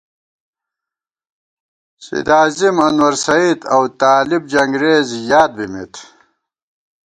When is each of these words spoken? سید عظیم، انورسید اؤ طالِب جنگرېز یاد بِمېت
سید 2.03 2.27
عظیم، 2.41 2.77
انورسید 2.87 3.59
اؤ 3.73 3.83
طالِب 3.99 4.43
جنگرېز 4.53 5.07
یاد 5.29 5.51
بِمېت 5.57 5.93